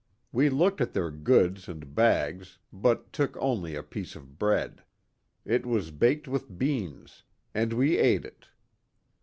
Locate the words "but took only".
2.73-3.75